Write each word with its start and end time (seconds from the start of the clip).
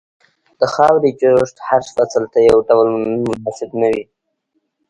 د 0.59 0.61
خاورې 0.73 1.09
جوړښت 1.21 1.57
هر 1.67 1.81
فصل 1.95 2.23
ته 2.33 2.39
یو 2.49 2.57
ډول 2.69 2.87
مناسب 3.27 3.69
نه 3.81 3.87
وي. 3.93 4.03